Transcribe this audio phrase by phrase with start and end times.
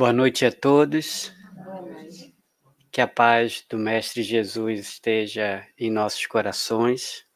[0.00, 1.30] Boa noite a todos.
[2.90, 7.26] Que a paz do Mestre Jesus esteja em nossos corações.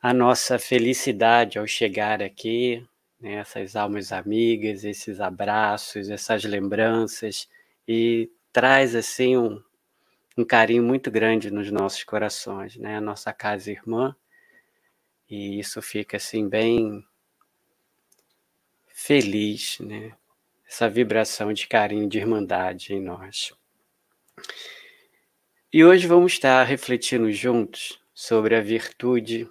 [0.00, 2.82] A nossa felicidade ao chegar aqui,
[3.20, 7.46] né, essas almas amigas, esses abraços, essas lembranças,
[7.86, 9.62] e traz assim um,
[10.38, 12.96] um carinho muito grande nos nossos corações, né?
[12.96, 14.16] A nossa casa irmã.
[15.28, 17.04] E isso fica assim bem
[18.94, 20.16] feliz, né?
[20.70, 23.52] Essa vibração de carinho, de irmandade em nós.
[25.72, 29.50] E hoje vamos estar refletindo juntos sobre a virtude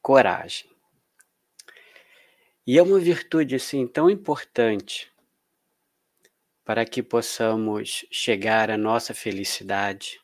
[0.00, 0.70] coragem.
[2.64, 5.12] E é uma virtude assim tão importante
[6.64, 10.20] para que possamos chegar à nossa felicidade,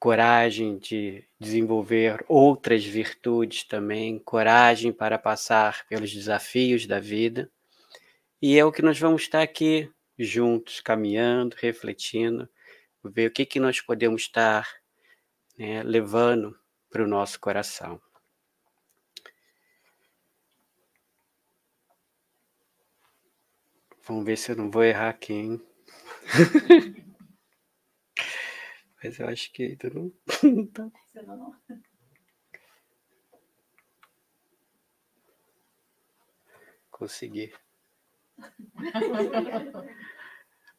[0.00, 7.48] coragem de desenvolver outras virtudes também, coragem para passar pelos desafios da vida
[8.42, 12.48] e é o que nós vamos estar aqui juntos, caminhando, refletindo,
[13.04, 14.68] ver o que, que nós podemos estar
[15.56, 16.58] né, levando
[16.90, 18.02] para o nosso coração.
[24.04, 25.64] Vamos ver se eu não vou errar aqui, hein?
[29.04, 30.10] Mas eu acho que ainda não.
[30.74, 30.90] tá.
[36.90, 37.52] Consegui.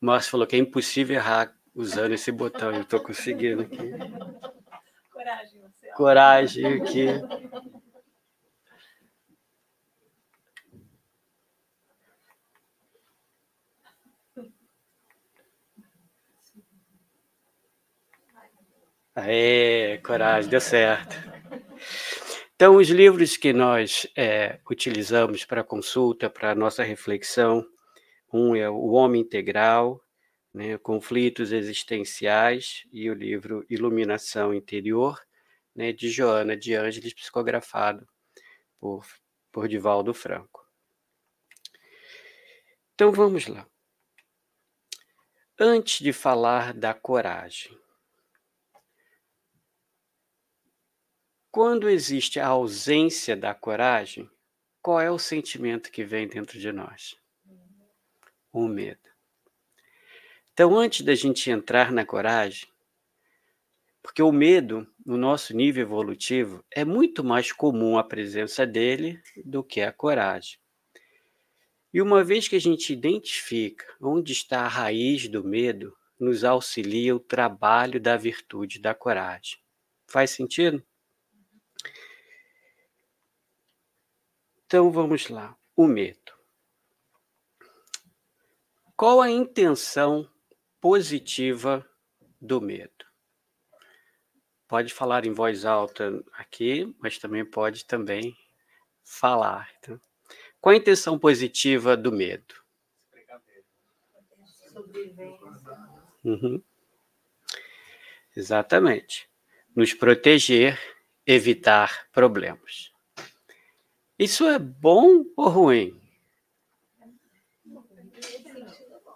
[0.01, 2.71] Márcio falou que é impossível errar usando esse botão.
[2.73, 3.91] Eu estou conseguindo aqui.
[5.11, 5.93] Coragem, Marcelo.
[5.95, 7.07] Coragem aqui.
[19.15, 21.15] Aê, coragem, deu certo.
[22.55, 27.63] Então, os livros que nós é, utilizamos para consulta, para nossa reflexão,
[28.33, 30.03] um é O Homem Integral,
[30.53, 35.19] né, Conflitos Existenciais, e o livro Iluminação Interior,
[35.75, 38.07] né, de Joana de Ângeles, psicografado
[38.79, 39.05] por,
[39.51, 40.67] por Divaldo Franco.
[42.93, 43.67] Então, vamos lá.
[45.59, 47.77] Antes de falar da coragem,
[51.53, 54.27] Quando existe a ausência da coragem,
[54.81, 57.15] qual é o sentimento que vem dentro de nós?
[58.53, 59.01] O medo.
[60.53, 62.69] Então, antes da gente entrar na coragem,
[64.03, 69.63] porque o medo, no nosso nível evolutivo, é muito mais comum a presença dele do
[69.63, 70.59] que a coragem.
[71.91, 77.15] E uma vez que a gente identifica onde está a raiz do medo, nos auxilia
[77.15, 79.57] o trabalho da virtude da coragem.
[80.07, 80.83] Faz sentido?
[84.65, 85.57] Então vamos lá.
[85.75, 86.32] O medo.
[88.95, 90.29] Qual a intenção
[90.79, 91.87] positiva
[92.39, 93.05] do medo?
[94.67, 98.37] Pode falar em voz alta aqui, mas também pode também
[99.03, 99.69] falar.
[99.81, 99.99] Tá?
[100.61, 102.55] Qual a intenção positiva do medo?
[106.23, 106.61] Uhum.
[108.35, 109.27] Exatamente.
[109.75, 110.79] Nos proteger,
[111.25, 112.91] evitar problemas.
[114.17, 116.02] Isso é bom ou ruim?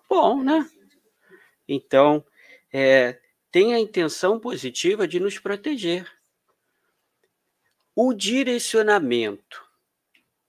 [0.09, 0.69] Bom, né?
[1.67, 2.25] Então,
[2.71, 3.19] é,
[3.51, 6.09] tem a intenção positiva de nos proteger.
[7.95, 9.67] O direcionamento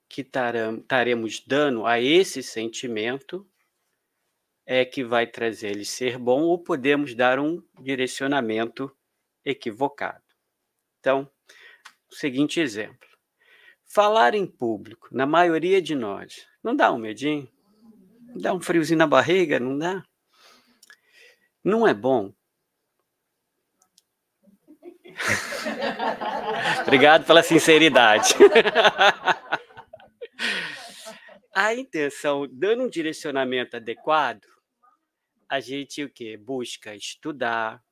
[0.09, 3.47] que estaremos dando a esse sentimento
[4.67, 8.95] é que vai trazer ele ser bom ou podemos dar um direcionamento
[9.45, 10.23] equivocado.
[11.01, 11.31] Então,
[12.11, 13.09] o seguinte exemplo.
[13.87, 17.51] Falar em público, na maioria de nós, não dá um medinho?
[18.35, 19.59] Dá um friozinho na barriga?
[19.59, 20.05] Não dá?
[21.65, 22.33] Não é bom?
[26.83, 28.35] Obrigado pela sinceridade.
[31.55, 34.47] a intenção, dando um direcionamento adequado,
[35.49, 36.37] a gente o quê?
[36.37, 37.83] Busca estudar,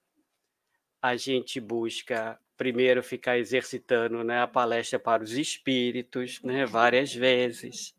[1.01, 7.96] a gente busca primeiro ficar exercitando né, a palestra para os espíritos, né, várias vezes.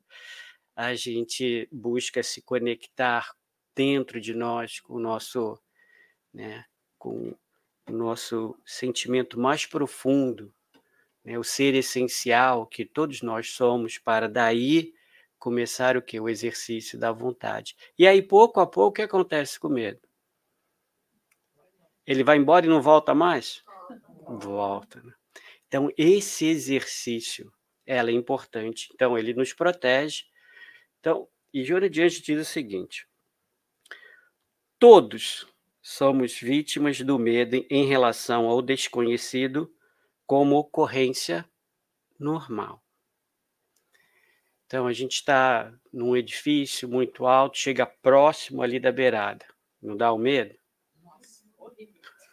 [0.78, 3.36] A gente busca se conectar
[3.76, 5.60] dentro de nós com o nosso,
[6.32, 6.64] né,
[7.00, 7.36] com
[7.90, 10.54] o nosso sentimento mais profundo,
[11.26, 14.94] né, o ser essencial que todos nós somos, para daí
[15.40, 16.20] começar o que?
[16.20, 17.76] O exercício da vontade.
[17.98, 20.08] E aí, pouco a pouco, o que acontece com o medo?
[22.06, 23.64] Ele vai embora e não volta mais?
[24.28, 25.02] volta.
[25.02, 25.14] Né?
[25.68, 27.52] Então, esse exercício
[27.84, 28.90] ela é importante.
[28.94, 30.26] Então, ele nos protege.
[31.00, 33.08] Então, E de Anjos diz o seguinte:
[34.78, 35.48] todos
[35.82, 39.74] somos vítimas do medo em relação ao desconhecido
[40.26, 41.50] como ocorrência
[42.20, 42.84] normal.
[44.66, 49.46] Então, a gente está num edifício muito alto, chega próximo ali da beirada.
[49.82, 50.54] Não dá o medo?
[51.02, 51.46] Nossa,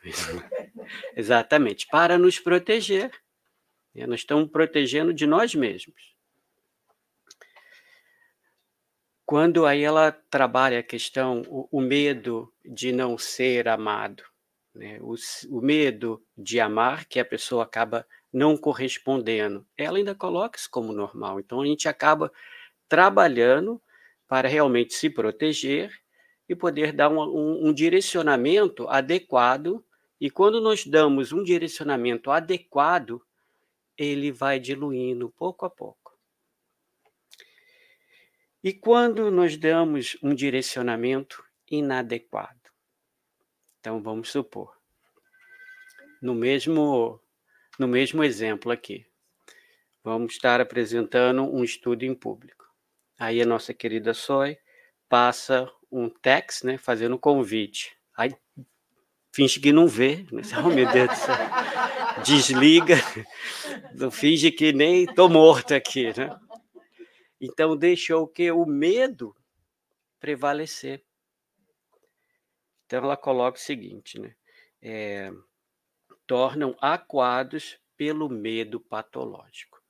[1.16, 3.12] Exatamente, para nos proteger.
[3.94, 4.04] Né?
[4.06, 6.13] Nós estamos protegendo de nós mesmos.
[9.26, 14.22] Quando aí ela trabalha a questão, o, o medo de não ser amado,
[14.74, 14.98] né?
[15.00, 15.14] o,
[15.48, 20.92] o medo de amar, que a pessoa acaba não correspondendo, ela ainda coloca isso como
[20.92, 21.40] normal.
[21.40, 22.30] Então a gente acaba
[22.88, 23.80] trabalhando
[24.28, 25.90] para realmente se proteger
[26.48, 29.82] e poder dar um, um, um, direcionamento adequado.
[30.20, 33.22] E quando nós damos um direcionamento adequado,
[33.96, 36.03] ele vai diluindo pouco a pouco.
[38.64, 42.70] E quando nós damos um direcionamento inadequado?
[43.78, 44.74] Então vamos supor,
[46.22, 47.20] no mesmo
[47.78, 49.04] no mesmo exemplo aqui.
[50.02, 52.64] Vamos estar apresentando um estudo em público.
[53.18, 54.56] Aí a nossa querida Soy
[55.10, 57.94] passa um text, né, fazendo um convite.
[58.16, 58.34] Aí
[59.30, 60.40] finge que não vê, né?
[60.64, 61.36] oh meu Deus do céu,
[62.24, 62.96] desliga,
[64.10, 66.34] finge que nem estou morto aqui, né?
[67.44, 69.36] Então deixou que o medo
[70.18, 71.04] prevalecer.
[72.86, 74.34] Então ela coloca o seguinte, né?
[74.80, 75.30] É,
[76.26, 79.82] tornam aquados pelo medo patológico.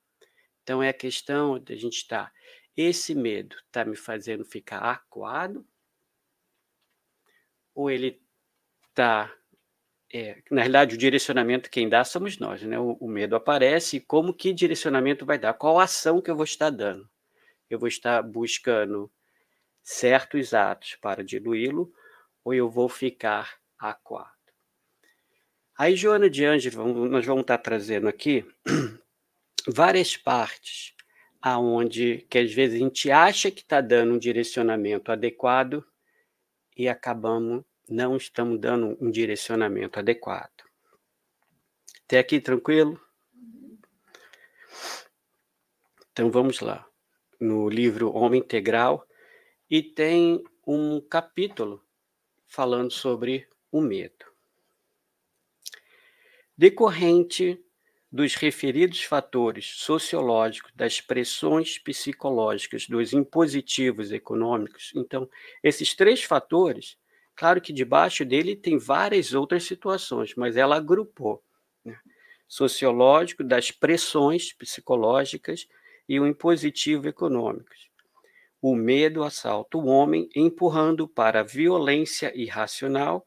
[0.62, 2.26] Então é a questão de a gente estar.
[2.26, 2.32] Tá,
[2.76, 5.64] esse medo está me fazendo ficar aquado?
[7.72, 8.20] Ou ele
[8.88, 9.32] está.
[10.12, 12.78] É, na realidade, o direcionamento quem dá somos nós, né?
[12.80, 15.54] O, o medo aparece e como que direcionamento vai dar?
[15.54, 17.08] Qual ação que eu vou estar dando?
[17.68, 19.10] Eu vou estar buscando
[19.82, 21.92] certos atos para diluí-lo
[22.44, 24.30] ou eu vou ficar aquado?
[25.76, 28.46] Aí, Joana de Ângelo, nós vamos estar trazendo aqui
[29.66, 30.94] várias partes
[31.42, 35.84] aonde que às vezes a gente acha que está dando um direcionamento adequado
[36.76, 40.64] e acabamos não estamos dando um direcionamento adequado.
[42.04, 43.00] Até aqui tranquilo?
[46.12, 46.86] Então vamos lá.
[47.40, 49.06] No livro Homem Integral
[49.70, 51.82] e tem um capítulo
[52.46, 54.24] falando sobre o medo.
[56.56, 57.60] Decorrente
[58.14, 64.92] dos referidos fatores sociológicos, das pressões psicológicas, dos impositivos econômicos.
[64.94, 65.28] Então,
[65.60, 66.96] esses três fatores,
[67.34, 71.42] claro que debaixo dele tem várias outras situações, mas ela agrupou.
[71.84, 71.98] Né?
[72.46, 75.66] Sociológico, das pressões psicológicas
[76.08, 77.70] e o impositivo econômico.
[78.60, 83.26] O medo assalta o homem, empurrando para a violência irracional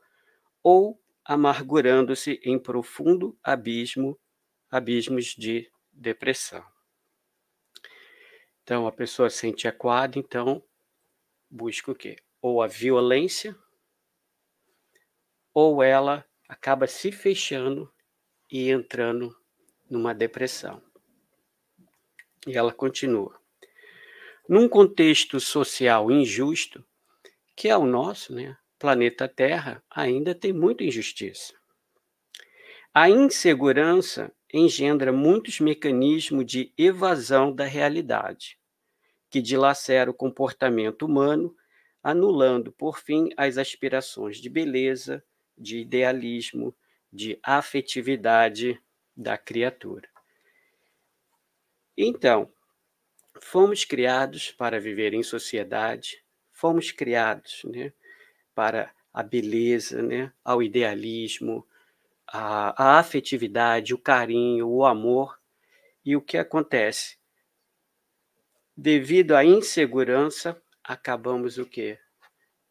[0.64, 4.20] ou amargurando-se em profundo abismo,
[4.70, 6.66] abismos de depressão.
[8.64, 10.64] Então a pessoa sente aquada, então
[11.50, 12.18] busca o quê?
[12.42, 13.56] Ou a violência,
[15.54, 17.92] ou ela acaba se fechando
[18.50, 19.36] e entrando
[19.90, 20.87] numa depressão.
[22.46, 23.40] E ela continua.
[24.48, 26.86] Num contexto social injusto,
[27.56, 28.58] que é o nosso, né?
[28.78, 31.54] planeta Terra ainda tem muita injustiça.
[32.94, 38.58] A insegurança engendra muitos mecanismos de evasão da realidade,
[39.30, 41.56] que dilacera o comportamento humano,
[42.02, 45.24] anulando, por fim, as aspirações de beleza,
[45.58, 46.76] de idealismo,
[47.12, 48.82] de afetividade
[49.16, 50.08] da criatura.
[51.97, 52.54] Então,
[53.42, 57.92] fomos criados para viver em sociedade, fomos criados, né?
[58.54, 60.31] para a beleza, né?
[60.44, 61.68] ao idealismo,
[62.27, 65.39] a, a afetividade, o carinho, o amor.
[66.06, 67.18] E o que acontece?
[68.75, 71.99] Devido à insegurança, acabamos o quê?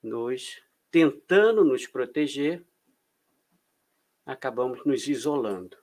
[0.02, 2.64] Nos tentando nos proteger,
[4.24, 5.76] acabamos nos isolando.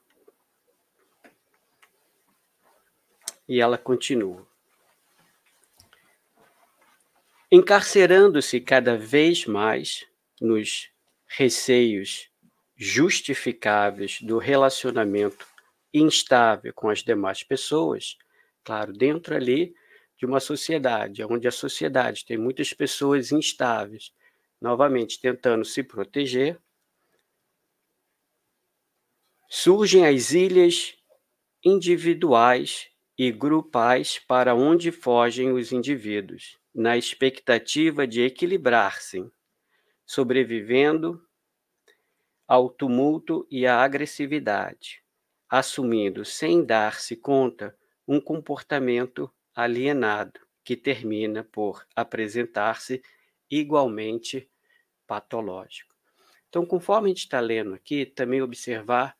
[3.48, 4.46] E ela continua.
[7.54, 10.04] encarcerando-se cada vez mais
[10.40, 10.90] nos
[11.24, 12.28] receios
[12.74, 15.46] justificáveis do relacionamento
[15.92, 18.18] instável com as demais pessoas,
[18.64, 19.72] claro, dentro ali
[20.18, 24.12] de uma sociedade, onde a sociedade tem muitas pessoas instáveis,
[24.60, 26.58] novamente tentando se proteger,
[29.48, 30.96] surgem as ilhas
[31.64, 39.24] individuais e grupais para onde fogem os indivíduos na expectativa de equilibrar-se,
[40.04, 41.22] sobrevivendo
[42.46, 45.02] ao tumulto e à agressividade,
[45.48, 53.02] assumindo sem dar-se conta um comportamento alienado que termina por apresentar-se
[53.50, 54.50] igualmente
[55.06, 55.94] patológico.
[56.48, 59.16] Então, conforme a gente está lendo aqui, também observar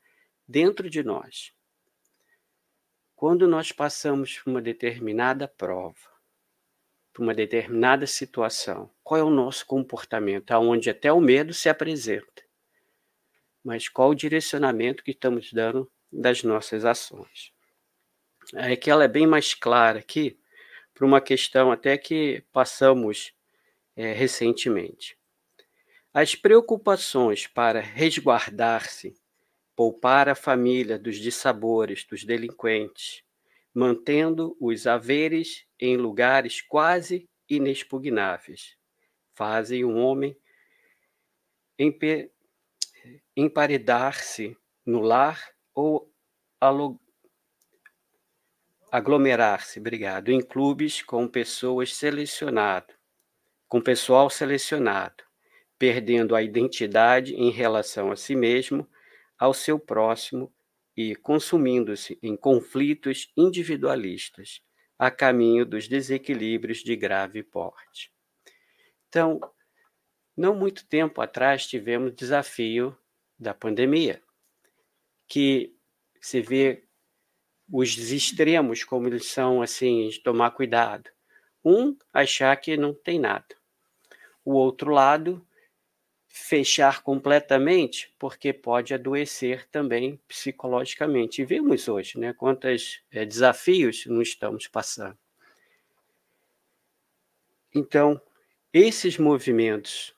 [0.47, 1.54] dentro de nós.
[3.15, 5.95] Quando nós passamos por uma determinada prova,
[7.13, 10.51] por uma determinada situação, qual é o nosso comportamento?
[10.51, 12.43] Aonde até o medo se apresenta.
[13.63, 17.53] Mas qual o direcionamento que estamos dando das nossas ações?
[18.53, 20.37] É que ela é bem mais clara aqui,
[20.93, 23.33] por uma questão até que passamos
[23.95, 25.17] é, recentemente.
[26.13, 29.15] As preocupações para resguardar-se,
[29.75, 33.23] poupar a família dos dissabores dos delinquentes,
[33.73, 38.77] mantendo os haveres em lugares quase inexpugnáveis,
[39.35, 40.35] fazem um homem
[43.35, 44.55] emparedar-se
[44.85, 46.09] no lar ou
[48.89, 52.95] aglomerar-se, obrigado, em clubes com pessoas selecionadas,
[53.67, 55.23] com pessoal selecionado,
[55.77, 58.89] perdendo a identidade em relação a si mesmo,
[59.37, 60.53] ao seu próximo
[60.95, 64.61] e consumindo-se em conflitos individualistas,
[64.97, 68.11] a caminho dos desequilíbrios de grave porte.
[69.09, 69.39] Então,
[70.35, 72.97] não muito tempo atrás tivemos o desafio
[73.37, 74.21] da pandemia,
[75.27, 75.75] que
[76.21, 76.85] se vê
[77.71, 81.09] os extremos, como eles são, assim, de tomar cuidado.
[81.63, 83.55] Um, achar que não tem nada.
[84.43, 85.45] O outro lado,
[86.37, 91.41] fechar completamente, porque pode adoecer também psicologicamente.
[91.41, 95.17] E vemos hoje, né, quantos é, desafios não estamos passando.
[97.73, 98.21] Então,
[98.73, 100.13] esses movimentos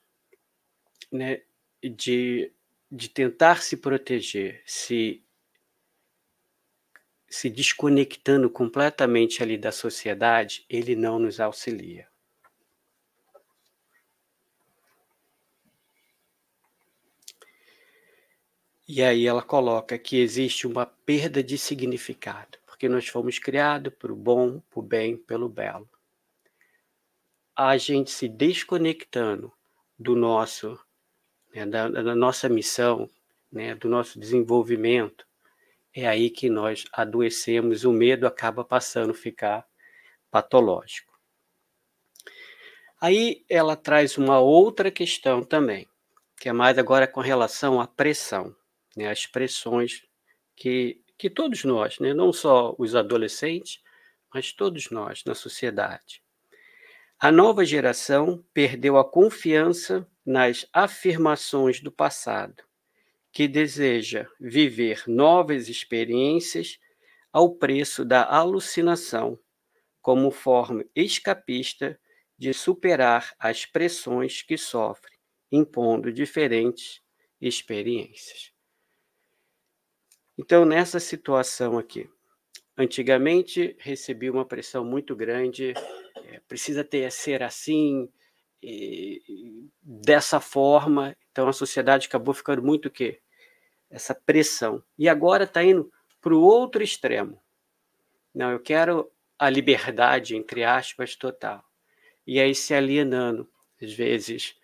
[1.10, 1.40] né,
[1.80, 2.52] de,
[2.90, 5.22] de tentar se proteger, se
[7.30, 12.08] se desconectando completamente ali da sociedade, ele não nos auxilia.
[18.90, 24.10] E aí ela coloca que existe uma perda de significado, porque nós fomos criados para
[24.10, 25.86] o bom, para o bem, pelo belo.
[27.54, 29.52] A gente se desconectando
[29.98, 30.80] do nosso,
[31.54, 33.10] né, da, da nossa missão,
[33.52, 35.26] né, do nosso desenvolvimento,
[35.94, 39.66] é aí que nós adoecemos, o medo acaba passando a ficar
[40.30, 41.12] patológico.
[42.98, 45.86] Aí ela traz uma outra questão também,
[46.36, 48.56] que é mais agora com relação à pressão,
[48.98, 50.02] né, as pressões
[50.56, 53.80] que, que todos nós, né, não só os adolescentes,
[54.34, 56.20] mas todos nós na sociedade.
[57.20, 62.62] A nova geração perdeu a confiança nas afirmações do passado
[63.32, 66.78] que deseja viver novas experiências
[67.32, 69.38] ao preço da alucinação,
[70.02, 72.00] como forma escapista
[72.36, 75.12] de superar as pressões que sofre,
[75.52, 77.00] impondo diferentes
[77.40, 78.57] experiências.
[80.38, 82.08] Então, nessa situação aqui,
[82.76, 85.74] antigamente recebi uma pressão muito grande,
[86.28, 88.08] é, precisa ter ser assim,
[88.62, 89.20] e,
[89.82, 93.20] dessa forma, então a sociedade acabou ficando muito o quê?
[93.90, 94.80] Essa pressão.
[94.96, 95.90] E agora está indo
[96.20, 97.42] para o outro extremo.
[98.32, 101.64] Não, eu quero a liberdade, entre aspas, total.
[102.24, 103.50] E aí se alienando,
[103.82, 104.54] às vezes,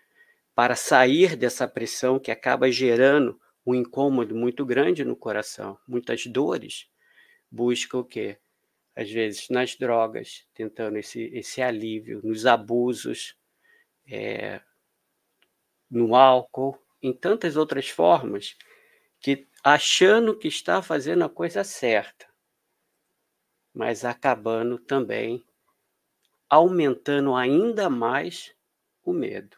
[0.53, 6.87] para sair dessa pressão que acaba gerando um incômodo muito grande no coração, muitas dores,
[7.49, 8.37] busca o quê?
[8.95, 13.35] Às vezes nas drogas, tentando esse, esse alívio, nos abusos,
[14.07, 14.61] é,
[15.89, 18.55] no álcool, em tantas outras formas,
[19.19, 22.27] que achando que está fazendo a coisa certa,
[23.73, 25.43] mas acabando também
[26.49, 28.55] aumentando ainda mais
[29.03, 29.57] o medo.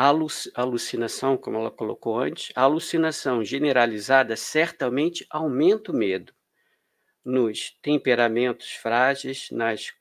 [0.00, 0.14] A
[0.54, 6.32] alucinação, como ela colocou antes, a alucinação generalizada certamente aumenta o medo
[7.24, 9.92] nos temperamentos frágeis, nas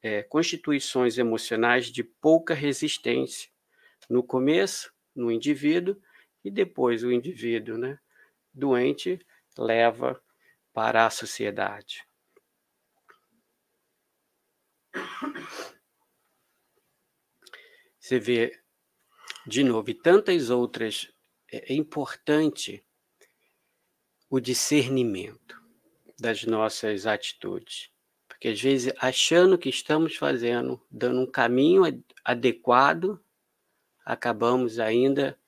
[0.00, 3.50] é, constituições emocionais de pouca resistência.
[4.08, 6.00] No começo, no indivíduo,
[6.42, 7.98] e depois o indivíduo né,
[8.54, 9.18] doente
[9.58, 10.18] leva
[10.72, 12.06] para a sociedade.
[18.00, 18.61] Você vê,
[19.46, 21.12] de novo, e tantas outras,
[21.50, 22.84] é, é importante
[24.30, 25.60] o discernimento
[26.18, 27.90] das nossas atitudes.
[28.28, 31.82] Porque às vezes, achando que estamos fazendo, dando um caminho
[32.24, 33.22] adequado,
[34.04, 35.38] acabamos ainda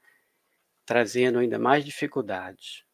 [0.85, 2.85] trazendo ainda mais dificuldades.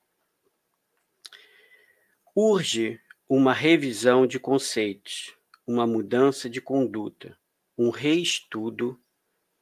[2.37, 5.35] Urge uma revisão de conceitos,
[5.67, 7.37] uma mudança de conduta,
[7.77, 9.01] um reestudo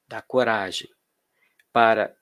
[0.06, 0.90] da coragem
[1.72, 2.16] para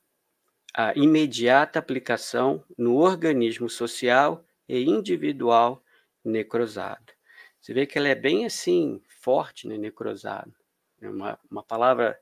[0.75, 5.83] a imediata aplicação no organismo social e individual
[6.25, 7.13] necrosado.
[7.61, 10.55] Você vê que ela é bem assim, forte, né, necrosado.
[11.01, 12.19] É uma, uma palavra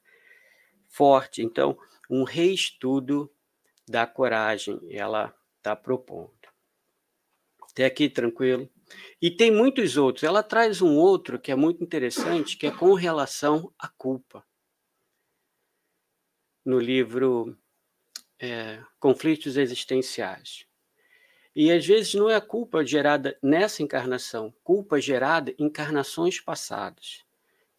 [0.89, 1.43] forte.
[1.43, 1.77] Então,
[2.09, 3.31] um reestudo
[3.89, 6.33] da coragem, ela está propondo.
[7.71, 8.71] Até aqui, tranquilo?
[9.21, 10.23] E tem muitos outros.
[10.23, 14.45] Ela traz um outro que é muito interessante, que é com relação à culpa.
[16.65, 17.57] No livro
[18.41, 20.67] é, conflitos existenciais.
[21.55, 27.25] E às vezes não é a culpa gerada nessa encarnação, culpa gerada em encarnações passadas,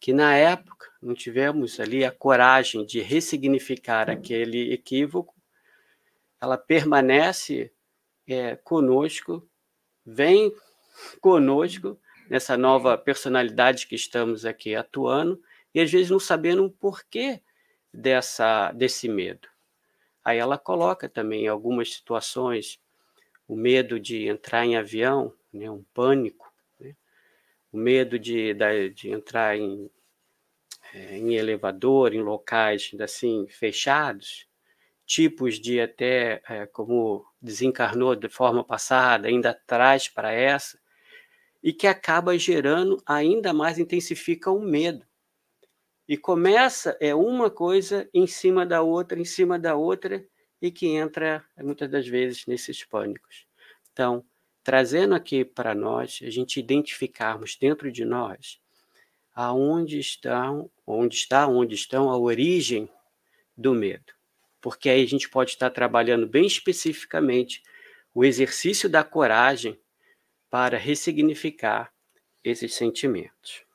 [0.00, 5.34] que na época não tivemos ali a coragem de ressignificar aquele equívoco,
[6.40, 7.70] ela permanece
[8.26, 9.46] é, conosco,
[10.04, 10.54] vem
[11.20, 11.98] conosco
[12.30, 15.40] nessa nova personalidade que estamos aqui atuando,
[15.74, 17.42] e às vezes não sabendo o porquê
[17.96, 19.48] dessa, desse medo.
[20.24, 22.78] Aí ela coloca também algumas situações,
[23.48, 26.94] o medo de entrar em avião, né, um pânico, né,
[27.72, 28.54] o medo de,
[28.94, 29.90] de entrar em,
[30.92, 34.46] é, em elevador, em locais assim fechados,
[35.06, 40.78] tipos de até é, como desencarnou de forma passada, ainda traz para essa,
[41.62, 45.06] e que acaba gerando ainda mais, intensifica o medo.
[46.08, 50.24] E começa, é uma coisa em cima da outra, em cima da outra,
[50.62, 53.46] e que entra, muitas das vezes, nesses pânicos.
[53.92, 54.24] Então,
[54.62, 58.60] trazendo aqui para nós, a gente identificarmos dentro de nós
[59.34, 62.88] aonde estão, onde está, onde estão a origem
[63.54, 64.14] do medo.
[64.62, 67.62] Porque aí a gente pode estar trabalhando bem especificamente
[68.14, 69.78] o exercício da coragem
[70.48, 71.92] para ressignificar
[72.42, 73.65] esses sentimentos.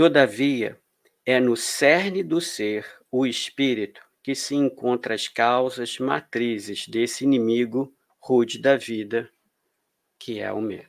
[0.00, 0.80] Todavia,
[1.26, 7.94] é no cerne do ser, o espírito, que se encontra as causas matrizes desse inimigo
[8.18, 9.30] rude da vida,
[10.18, 10.88] que é o medo.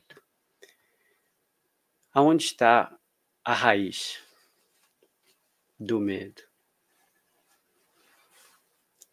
[2.13, 2.97] Aonde está
[3.43, 4.23] a raiz
[5.77, 6.41] do medo?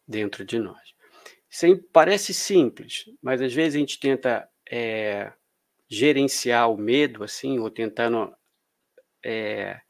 [0.07, 0.95] Dentro de nós.
[1.49, 5.33] Isso parece simples, mas às vezes a gente tenta é,
[5.89, 8.33] gerenciar o medo assim, ou tentando
[9.21, 9.81] é,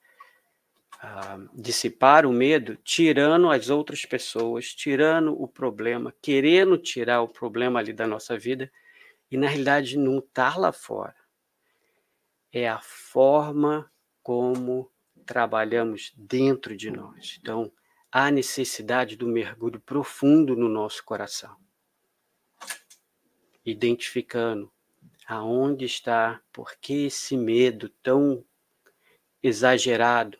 [1.54, 7.94] dissipar o medo, tirando as outras pessoas, tirando o problema, querendo tirar o problema ali
[7.94, 8.72] da nossa vida,
[9.32, 11.16] e na realidade não está lá fora.
[12.52, 13.90] É a forma
[14.22, 14.92] como
[15.26, 17.38] trabalhamos dentro de nós.
[17.40, 17.72] Então,
[18.12, 21.56] há necessidade do mergulho profundo no nosso coração,
[23.64, 24.72] identificando
[25.28, 28.44] aonde está, por que esse medo tão
[29.44, 30.38] exagerado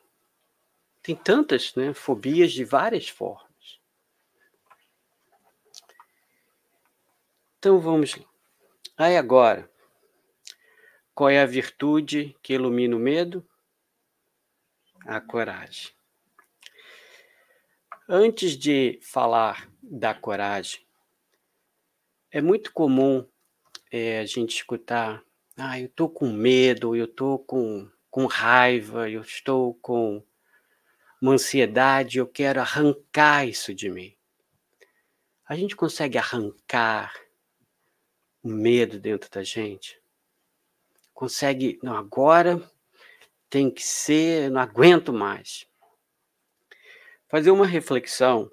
[1.10, 3.80] tem tantas né, fobias de várias formas.
[7.58, 8.26] Então vamos lá.
[8.96, 9.68] Aí agora,
[11.16, 13.44] qual é a virtude que ilumina o medo?
[15.04, 15.92] A coragem.
[18.08, 20.86] Antes de falar da coragem,
[22.30, 23.28] é muito comum
[23.92, 25.24] é, a gente escutar:
[25.58, 30.24] ah, eu estou com medo, eu estou com, com raiva, eu estou com
[31.22, 34.16] uma ansiedade, eu quero arrancar isso de mim.
[35.46, 37.14] A gente consegue arrancar
[38.42, 40.00] o medo dentro da gente?
[41.14, 42.62] Consegue, não, agora
[43.50, 45.68] tem que ser, não aguento mais.
[47.28, 48.52] Fazer uma reflexão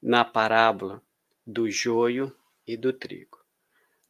[0.00, 1.02] na parábola
[1.46, 2.34] do joio
[2.66, 3.38] e do trigo.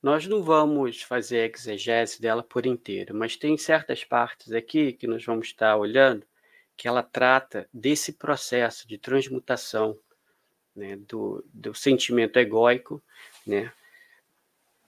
[0.02, 5.06] Nós não vamos fazer a exegese dela por inteiro, mas tem certas partes aqui que
[5.06, 6.26] nós vamos estar olhando
[6.80, 10.00] que ela trata desse processo de transmutação
[10.74, 13.02] né, do, do sentimento egóico
[13.46, 13.70] né,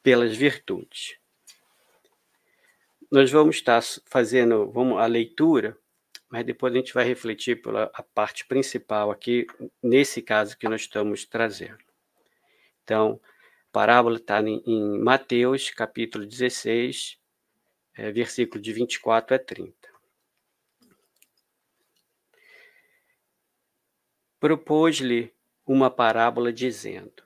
[0.03, 1.19] pelas virtudes.
[3.11, 5.77] Nós vamos estar fazendo vamos, a leitura,
[6.31, 9.47] mas depois a gente vai refletir pela a parte principal aqui,
[9.83, 11.85] nesse caso que nós estamos trazendo.
[12.85, 13.21] Então,
[13.69, 17.19] a parábola está em, em Mateus, capítulo 16,
[17.99, 19.82] é, versículo de 24 a 30.
[24.43, 25.33] Propôs-lhe
[25.65, 27.23] uma parábola dizendo: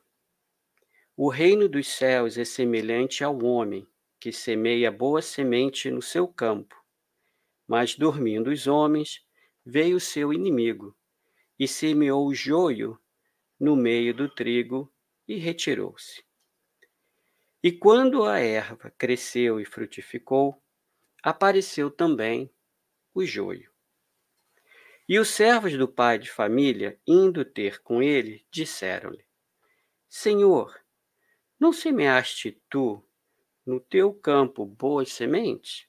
[1.17, 3.89] O reino dos céus é semelhante ao homem
[4.21, 6.77] que semeia boa semente no seu campo.
[7.67, 9.25] Mas dormindo os homens,
[9.65, 10.95] veio seu inimigo
[11.59, 13.01] e semeou o joio
[13.59, 14.93] no meio do trigo
[15.27, 16.23] e retirou-se.
[17.63, 20.63] E quando a erva cresceu e frutificou,
[21.23, 22.53] apareceu também
[23.15, 23.75] o joio.
[25.09, 29.25] E os servos do pai de família, indo ter com ele, disseram-lhe:
[30.09, 30.81] Senhor,
[31.61, 33.07] não semeaste tu
[33.65, 35.87] no teu campo boas sementes?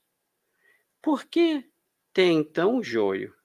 [1.01, 1.67] Por que
[2.13, 3.35] tem então o joio?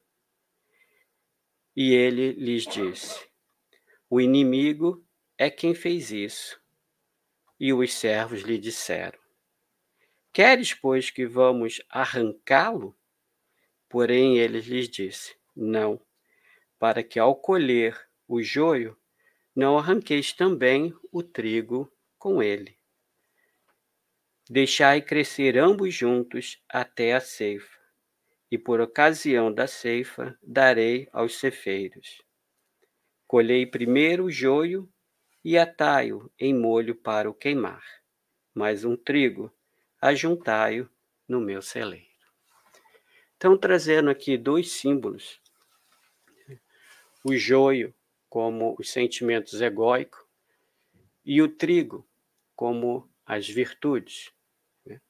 [1.75, 3.27] E ele lhes disse:
[4.11, 5.03] O inimigo
[5.39, 6.61] é quem fez isso.
[7.59, 9.19] E os servos lhe disseram:
[10.35, 12.95] Queres, pois, que vamos arrancá-lo?
[13.89, 16.01] Porém, ele lhes disse: Não,
[16.79, 18.97] para que ao colher o joio,
[19.55, 22.79] não arranqueis também o trigo com ele.
[24.49, 27.79] Deixai crescer ambos juntos até a ceifa
[28.51, 32.23] e por ocasião da ceifa darei aos cefeiros.
[33.27, 34.93] Colhei primeiro o joio
[35.45, 37.83] e atai-o em molho para o queimar,
[38.55, 39.51] mas um trigo
[40.01, 40.89] ajuntai-o
[41.27, 42.07] no meu celeiro.
[43.37, 45.41] Então, trazendo aqui dois símbolos,
[47.25, 47.95] o joio
[48.29, 50.25] como os sentimentos egóicos
[51.25, 52.07] e o trigo
[52.57, 54.33] como as virtudes.
[54.85, 55.01] Né?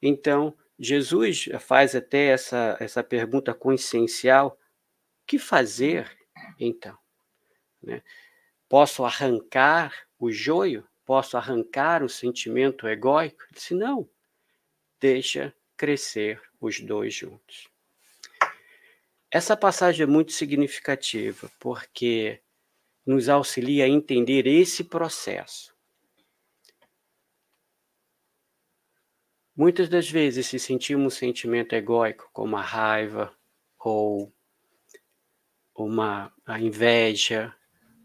[0.00, 4.58] Então, Jesus faz até essa, essa pergunta consciencial:
[5.26, 6.16] que fazer
[6.58, 6.96] então?
[7.82, 8.02] Né?
[8.68, 10.86] Posso arrancar o joio?
[11.04, 13.44] Posso arrancar o sentimento egóico?
[13.52, 14.08] Disse: não,
[15.00, 17.68] deixa crescer os dois juntos.
[19.36, 22.40] Essa passagem é muito significativa porque
[23.04, 25.76] nos auxilia a entender esse processo.
[29.54, 33.30] Muitas das vezes, se sentimos um sentimento egóico, como a raiva,
[33.78, 34.32] ou
[35.74, 37.54] uma a inveja,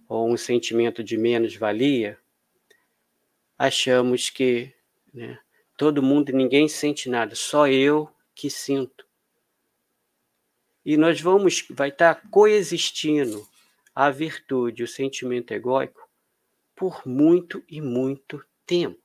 [0.10, 2.20] ou um sentimento de menos-valia,
[3.58, 4.76] achamos que
[5.13, 5.39] né,
[5.78, 9.10] todo mundo e ninguém sente nada, só eu que sinto.
[10.84, 13.48] E nós vamos, vai estar coexistindo
[13.94, 16.10] a virtude, o sentimento egóico,
[16.76, 19.00] por muito e muito tempo.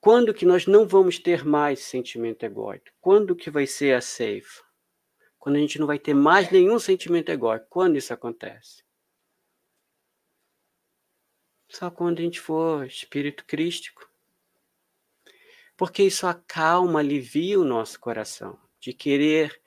[0.00, 2.86] Quando que nós não vamos ter mais sentimento egóico?
[3.00, 4.62] Quando que vai ser a ceifa?
[5.38, 7.66] Quando a gente não vai ter mais nenhum sentimento egóico.
[7.68, 8.84] Quando isso acontece?
[11.68, 14.08] Só quando a gente for espírito crístico.
[15.76, 19.60] Porque isso acalma, alivia o nosso coração de querer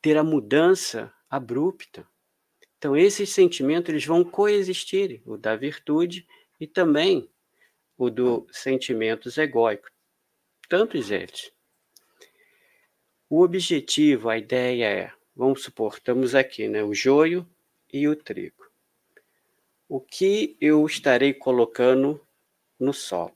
[0.00, 2.06] ter a mudança abrupta.
[2.78, 6.26] Então esses sentimentos eles vão coexistir, o da virtude
[6.58, 7.30] e também
[7.96, 9.90] o do sentimentos egóicos,
[10.68, 11.52] tantos eles.
[13.28, 17.46] O objetivo, a ideia é, vamos supor, estamos aqui, né, o joio
[17.92, 18.68] e o trigo.
[19.88, 22.20] O que eu estarei colocando
[22.78, 23.34] no solo?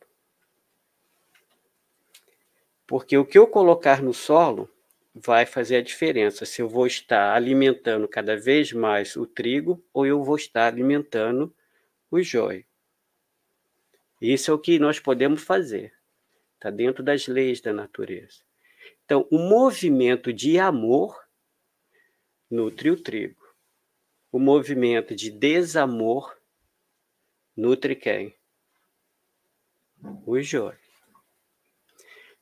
[2.86, 4.68] Porque o que eu colocar no solo
[5.14, 10.04] vai fazer a diferença se eu vou estar alimentando cada vez mais o trigo ou
[10.04, 11.54] eu vou estar alimentando
[12.10, 12.64] o joio.
[14.20, 15.92] Isso é o que nós podemos fazer.
[16.54, 18.42] Está dentro das leis da natureza.
[19.04, 21.22] Então, o movimento de amor
[22.50, 23.42] nutre o trigo.
[24.32, 26.36] O movimento de desamor
[27.56, 28.34] nutre quem?
[30.26, 30.83] O joio.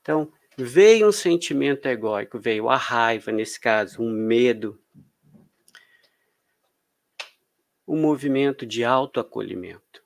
[0.03, 4.79] Então, veio um sentimento egóico, veio a raiva, nesse caso, um medo,
[7.87, 10.03] um movimento de autoacolhimento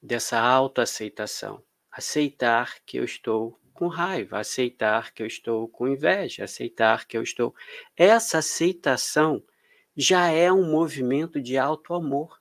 [0.00, 1.62] dessa autoaceitação.
[1.90, 7.22] Aceitar que eu estou com raiva, aceitar que eu estou com inveja, aceitar que eu
[7.22, 7.54] estou.
[7.96, 9.42] Essa aceitação
[9.96, 12.40] já é um movimento de auto-amor.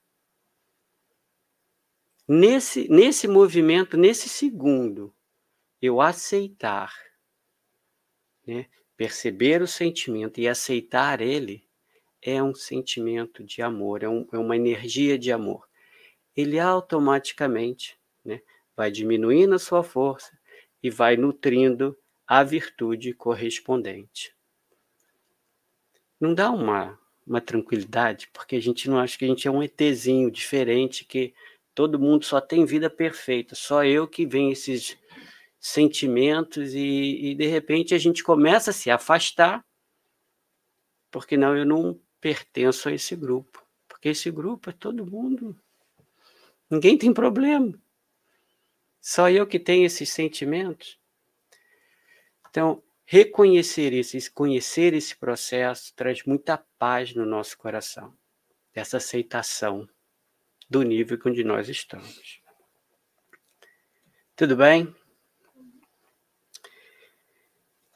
[2.27, 5.15] Nesse, nesse movimento, nesse segundo,
[5.81, 6.93] eu aceitar,
[8.45, 11.67] né, perceber o sentimento e aceitar ele,
[12.21, 15.69] é um sentimento de amor, é, um, é uma energia de amor
[16.39, 18.41] ele automaticamente né,
[18.75, 20.31] vai diminuindo a sua força
[20.81, 24.33] e vai nutrindo a virtude correspondente.
[26.19, 29.63] Não dá uma, uma tranquilidade, porque a gente não acha que a gente é um
[29.63, 31.33] ETzinho diferente, que
[31.75, 34.97] todo mundo só tem vida perfeita, só eu que venho esses
[35.59, 39.65] sentimentos e, e de repente a gente começa a se afastar,
[41.11, 45.55] porque não, eu não pertenço a esse grupo, porque esse grupo é todo mundo
[46.69, 47.73] Ninguém tem problema.
[49.01, 50.99] Só eu que tenho esses sentimentos.
[52.49, 58.15] Então, reconhecer esse, conhecer esse processo traz muita paz no nosso coração,
[58.73, 59.89] essa aceitação
[60.69, 62.41] do nível onde nós estamos.
[64.35, 64.93] Tudo bem?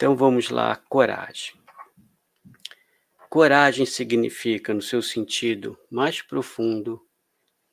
[0.04, 1.56] Então vamos lá, coragem.
[3.30, 7.08] Coragem significa, no seu sentido mais profundo,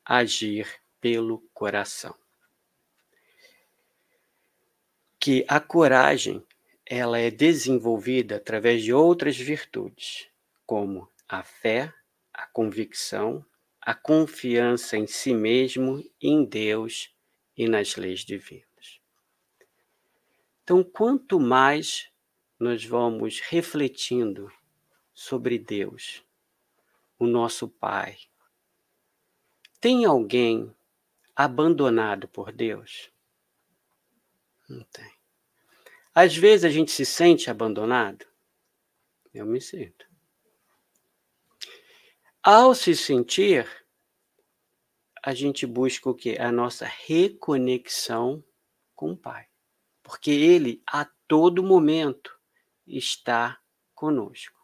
[0.05, 0.65] agir
[1.01, 2.15] pelo coração.
[5.19, 6.41] Que a coragem
[6.85, 10.29] ela é desenvolvida através de outras virtudes,
[10.65, 11.93] como a fé,
[12.33, 13.45] a convicção,
[13.81, 17.13] a confiança em si mesmo, em Deus
[17.57, 19.01] e nas leis divinas.
[20.63, 22.09] Então, quanto mais
[22.61, 24.53] nós vamos refletindo
[25.15, 26.23] sobre Deus,
[27.17, 28.19] o nosso Pai,
[29.79, 30.71] tem alguém
[31.35, 33.11] abandonado por Deus?
[34.69, 35.11] Não tem.
[36.13, 38.27] Às vezes a gente se sente abandonado.
[39.33, 40.05] Eu me sinto.
[42.43, 43.67] Ao se sentir,
[45.23, 46.37] a gente busca o quê?
[46.39, 48.43] A nossa reconexão
[48.93, 49.47] com o Pai.
[50.03, 52.39] Porque Ele, a todo momento,
[52.97, 53.59] está
[53.93, 54.59] conosco.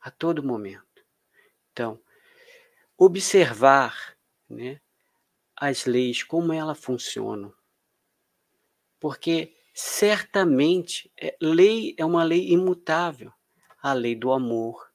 [0.00, 1.04] A todo momento.
[1.72, 2.00] Então,
[2.96, 4.16] observar
[4.48, 4.80] né,
[5.56, 7.52] as leis, como elas funcionam.
[9.00, 13.32] Porque certamente é, lei é uma lei imutável.
[13.82, 14.90] A lei do amor,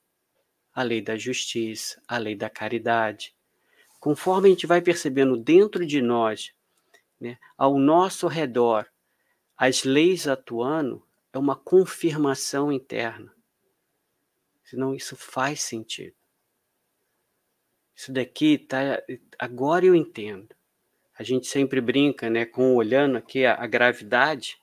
[0.74, 3.36] a lei da justiça, a lei da caridade.
[4.00, 6.54] Conforme a gente vai percebendo dentro de nós,
[7.20, 8.88] né, ao nosso redor,
[9.56, 13.34] as leis atuando, é uma confirmação interna.
[14.64, 16.16] Senão isso faz sentido.
[17.96, 19.02] Isso daqui tá
[19.38, 20.56] agora eu entendo.
[21.18, 24.58] A gente sempre brinca, né, com olhando aqui a, a gravidade,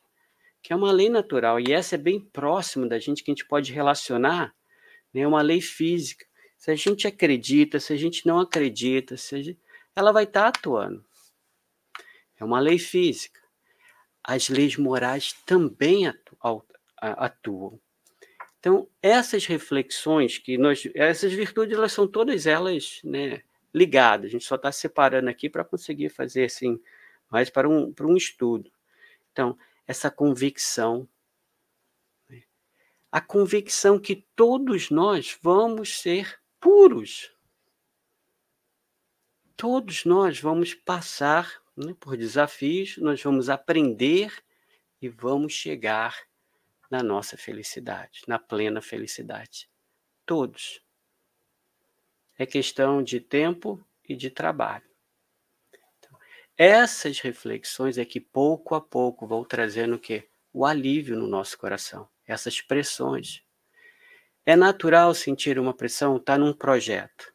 [0.63, 3.47] que é uma lei natural e essa é bem próximo da gente que a gente
[3.47, 4.55] pode relacionar,
[5.15, 6.27] né, uma lei física.
[6.57, 9.61] Se a gente acredita, se a gente não acredita, se gente,
[9.95, 11.05] ela vai estar tá atuando.
[12.37, 13.41] É uma lei física.
[14.29, 16.37] As leis morais também atu
[17.01, 17.81] atuam.
[18.61, 23.41] Então, essas reflexões que nós, essas virtudes, elas são todas elas né,
[23.73, 24.27] ligadas.
[24.27, 26.79] A gente só está separando aqui para conseguir fazer assim,
[27.31, 28.71] mais para um, para um estudo.
[29.33, 31.09] Então, essa convicção,
[32.29, 32.43] né,
[33.11, 37.33] a convicção que todos nós vamos ser puros.
[39.57, 44.33] Todos nós vamos passar né, por desafios, nós vamos aprender
[45.01, 46.17] e vamos chegar
[46.91, 49.69] na nossa felicidade, na plena felicidade.
[50.25, 50.83] Todos.
[52.39, 54.89] É questão de tempo e de trabalho.
[55.99, 56.19] Então,
[56.57, 60.29] essas reflexões é que pouco a pouco vão trazendo o quê?
[60.53, 62.09] O alívio no nosso coração.
[62.27, 63.43] Essas pressões.
[64.45, 67.35] É natural sentir uma pressão, estar tá num projeto,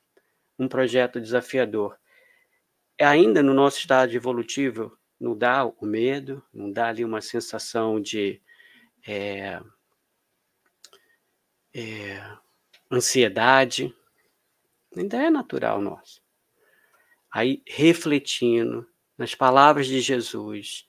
[0.58, 1.98] um projeto desafiador.
[3.00, 8.42] Ainda no nosso estado evolutivo, não dá o medo, não dá ali uma sensação de
[9.08, 9.60] é,
[11.74, 12.38] é,
[12.92, 13.94] ansiedade,
[14.96, 16.22] ainda é natural nosso.
[17.32, 20.86] Aí, refletindo nas palavras de Jesus,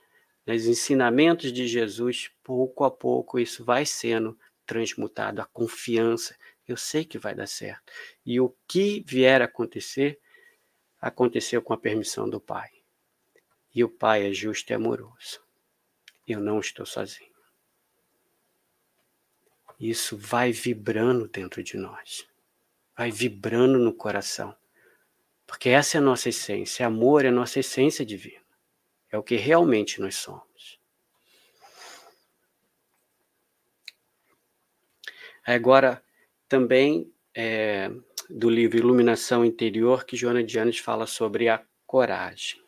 [0.46, 6.36] nos ensinamentos de Jesus, pouco a pouco isso vai sendo transmutado, a confiança.
[6.66, 7.92] Eu sei que vai dar certo.
[8.24, 10.18] E o que vier a acontecer,
[11.08, 12.70] aconteceu com a permissão do Pai.
[13.74, 15.40] E o Pai é justo e amoroso.
[16.26, 17.34] Eu não estou sozinho
[19.78, 22.26] isso vai vibrando dentro de nós,
[22.96, 24.56] vai vibrando no coração.
[25.46, 28.42] Porque essa é a nossa essência, amor é a nossa essência divina,
[29.10, 30.80] é o que realmente nós somos.
[35.46, 36.02] Agora,
[36.48, 37.90] também é,
[38.30, 42.62] do livro Iluminação Interior, que Joana Dianes fala sobre a coragem.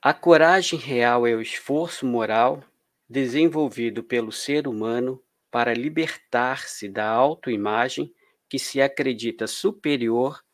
[0.00, 2.62] A coragem real é o esforço moral
[3.08, 8.14] desenvolvido pelo ser humano para libertar-se da autoimagem
[8.48, 10.44] que se acredita superior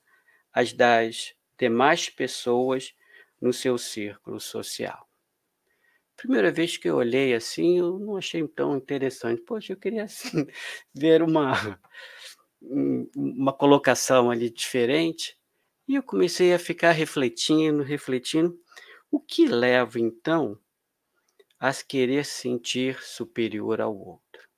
[0.52, 2.94] às das demais pessoas
[3.40, 5.11] no seu círculo social.
[6.22, 9.42] Primeira vez que eu olhei assim, eu não achei tão interessante.
[9.42, 10.46] Poxa, eu queria assim
[10.94, 11.80] ver uma
[13.16, 15.36] uma colocação ali diferente.
[15.88, 18.56] E eu comecei a ficar refletindo, refletindo.
[19.10, 20.56] O que leva, então,
[21.58, 24.48] a querer sentir superior ao outro?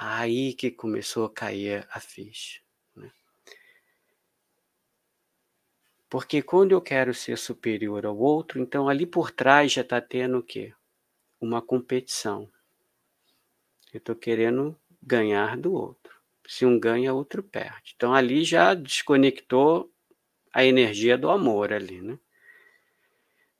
[0.00, 2.60] Aí que começou a cair a ficha.
[2.96, 3.12] Né?
[6.10, 10.38] Porque quando eu quero ser superior ao outro, então ali por trás já está tendo
[10.38, 10.74] o quê?
[11.40, 12.50] Uma competição.
[13.92, 16.14] Eu estou querendo ganhar do outro.
[16.46, 17.94] Se um ganha, outro perde.
[17.94, 19.92] Então ali já desconectou
[20.52, 22.18] a energia do amor ali, né?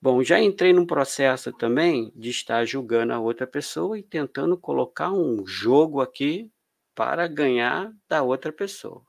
[0.01, 5.11] Bom, já entrei num processo também de estar julgando a outra pessoa e tentando colocar
[5.11, 6.49] um jogo aqui
[6.95, 9.05] para ganhar da outra pessoa.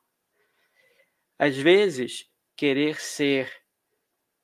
[1.39, 3.51] Às vezes, querer ser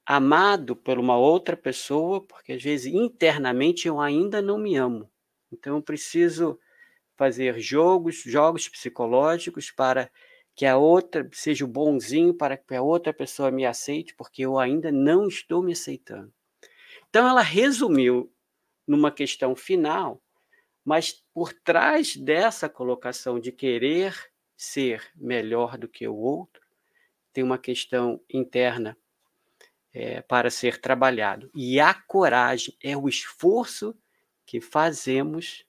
[0.06, 5.10] amado por uma outra pessoa, porque às vezes internamente eu ainda não me amo.
[5.52, 6.58] Então eu preciso
[7.16, 10.10] fazer jogos, jogos psicológicos para
[10.54, 14.58] que a outra seja o bonzinho, para que a outra pessoa me aceite, porque eu
[14.58, 16.32] ainda não estou me aceitando.
[17.10, 18.32] Então, ela resumiu
[18.86, 20.22] numa questão final,
[20.84, 24.14] mas por trás dessa colocação de querer
[24.56, 26.62] ser melhor do que o outro,
[27.32, 28.96] tem uma questão interna
[29.98, 31.50] é, para ser trabalhado.
[31.54, 33.96] E a coragem é o esforço
[34.44, 35.64] que fazemos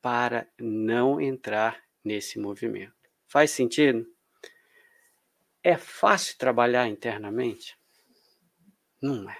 [0.00, 2.94] para não entrar nesse movimento.
[3.26, 4.06] Faz sentido?
[5.62, 7.76] É fácil trabalhar internamente?
[9.02, 9.38] Não é.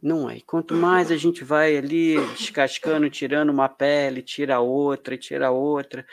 [0.00, 0.36] Não é.
[0.36, 6.06] E quanto mais a gente vai ali descascando, tirando uma pele, tira outra, tira outra,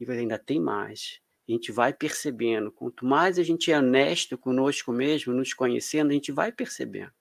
[0.00, 1.21] e ainda tem mais.
[1.52, 2.72] A gente vai percebendo.
[2.72, 7.12] Quanto mais a gente é honesto conosco mesmo, nos conhecendo, a gente vai percebendo.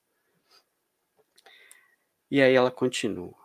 [2.29, 3.35] E aí ela continua.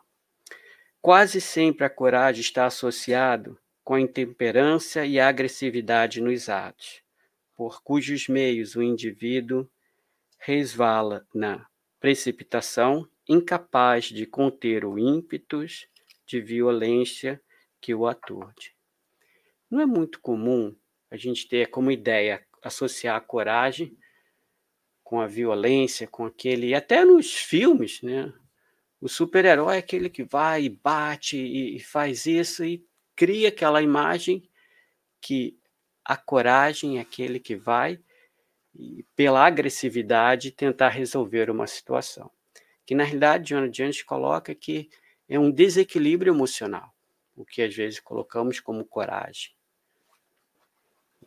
[1.03, 7.03] Quase sempre a coragem está associado com a intemperança e a agressividade nos atos,
[7.57, 9.69] por cujos meios o indivíduo
[10.39, 11.67] resvala na
[11.99, 15.89] precipitação, incapaz de conter o ímpetus
[16.25, 17.43] de violência
[17.81, 18.76] que o aturde.
[19.77, 20.75] Não é muito comum
[21.11, 23.95] a gente ter como ideia associar a coragem
[25.05, 26.75] com a violência, com aquele.
[26.75, 28.33] Até nos filmes, né?
[28.99, 32.83] O super-herói é aquele que vai e bate e, faz isso e
[33.15, 34.49] cria aquela imagem
[35.21, 35.59] que
[36.03, 38.01] a coragem é aquele que vai
[39.15, 42.31] pela agressividade tentar resolver uma situação.
[42.87, 44.89] Que na realidade John Jones coloca que
[45.29, 46.95] é um desequilíbrio emocional,
[47.35, 49.55] o que às vezes colocamos como coragem.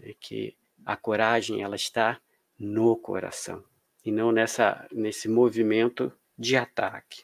[0.02, 2.20] É que a coragem ela está
[2.58, 3.64] no coração
[4.04, 7.24] e não nessa nesse movimento de ataque.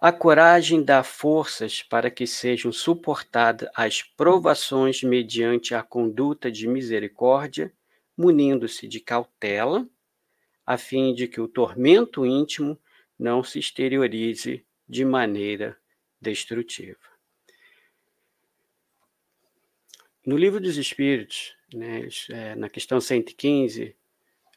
[0.00, 7.70] A coragem dá forças para que sejam suportadas as provações mediante a conduta de misericórdia,
[8.16, 9.86] munindo-se de cautela,
[10.64, 12.80] a fim de que o tormento íntimo
[13.18, 15.76] não se exteriorize de maneira
[16.18, 17.09] destrutiva.
[20.30, 23.96] No livro dos Espíritos, né, é, na questão 115,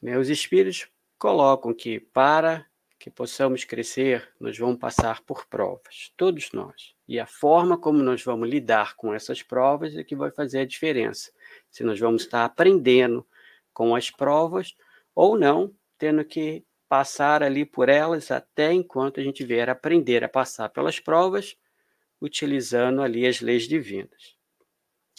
[0.04, 2.64] né, os Espíritos colocam que para
[3.00, 6.94] que possamos crescer, nós vamos passar por provas, todos nós.
[7.08, 10.66] E a forma como nós vamos lidar com essas provas é que vai fazer a
[10.66, 11.32] diferença.
[11.72, 13.26] Se nós vamos estar aprendendo
[13.74, 14.76] com as provas
[15.16, 20.30] ou não, tendo que passar ali por elas até enquanto a gente vier aprender a
[20.30, 21.58] passar pelas provas,
[22.22, 24.43] utilizando ali as leis divinas.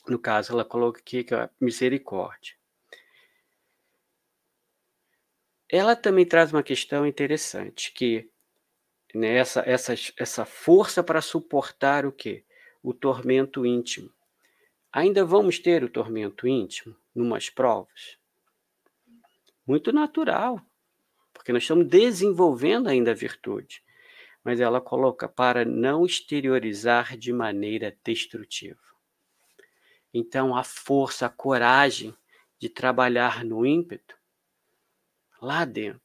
[0.07, 2.55] No caso, ela coloca aqui que é misericórdia.
[5.69, 8.31] Ela também traz uma questão interessante, que
[9.15, 12.45] né, essa, essa, essa força para suportar o quê?
[12.83, 14.13] O tormento íntimo.
[14.93, 18.19] Ainda vamos ter o tormento íntimo numas provas?
[19.67, 20.61] Muito natural,
[21.33, 23.83] porque nós estamos desenvolvendo ainda a virtude.
[24.45, 28.79] Mas ela coloca para não exteriorizar de maneira destrutiva.
[30.15, 32.17] Então, a força, a coragem
[32.57, 34.17] de trabalhar no ímpeto
[35.43, 36.01] lá dentro.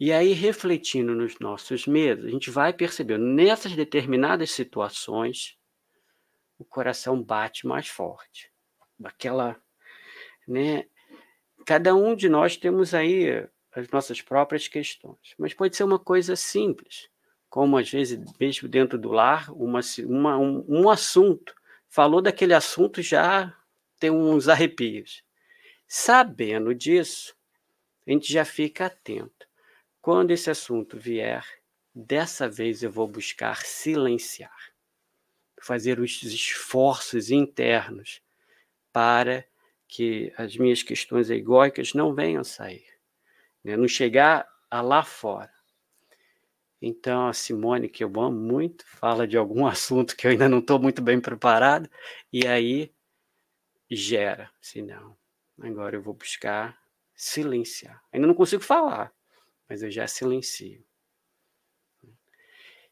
[0.00, 5.56] E aí, refletindo nos nossos medos, a gente vai percebendo, nessas determinadas situações,
[6.58, 8.50] o coração bate mais forte.
[9.04, 9.60] Aquela,
[10.48, 10.86] né?
[11.66, 16.34] Cada um de nós temos aí as nossas próprias questões, mas pode ser uma coisa
[16.34, 17.08] simples,
[17.48, 21.54] como às vezes, mesmo dentro do lar, uma, uma um, um assunto,
[21.92, 23.54] falou daquele assunto já
[24.00, 25.22] tem uns arrepios.
[25.86, 27.36] Sabendo disso,
[28.06, 29.46] a gente já fica atento.
[30.00, 31.46] Quando esse assunto vier,
[31.94, 34.72] dessa vez eu vou buscar silenciar,
[35.60, 38.22] fazer os esforços internos
[38.90, 39.44] para
[39.86, 42.86] que as minhas questões egóicas não venham sair,
[43.62, 43.76] né?
[43.76, 45.52] não chegar a lá fora.
[46.84, 50.58] Então, a Simone, que eu amo muito, fala de algum assunto que eu ainda não
[50.58, 51.88] estou muito bem preparado,
[52.32, 52.92] e aí
[53.88, 54.50] gera.
[54.60, 55.16] Se não,
[55.60, 56.76] agora eu vou buscar
[57.14, 58.02] silenciar.
[58.12, 59.14] Ainda não consigo falar,
[59.68, 60.84] mas eu já silencio.